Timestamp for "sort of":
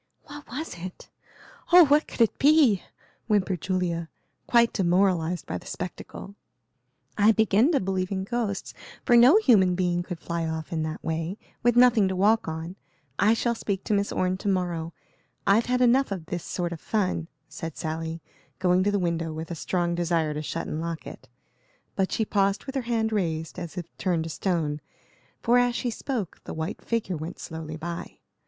16.43-16.81